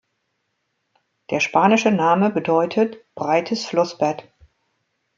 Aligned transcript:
Der 1.29 1.39
spanische 1.39 1.91
Name 1.91 2.31
bedeutet 2.31 2.97
"breites 3.13 3.67
Flussbett". 3.67 4.27